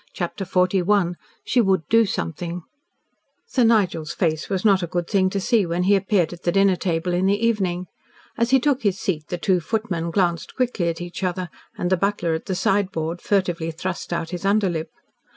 [0.13, 1.13] CHAPTER XLI
[1.45, 2.63] SHE WOULD DO SOMETHING
[3.45, 6.51] Sir Nigel's face was not a good thing to see when he appeared at the
[6.51, 7.85] dinner table in the evening.
[8.35, 11.97] As he took his seat the two footmen glanced quickly at each other, and the
[11.97, 14.89] butler at the sideboard furtively thrust out his underlip.